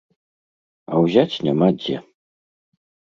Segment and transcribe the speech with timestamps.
[0.91, 1.97] А ўзяць няма дзе.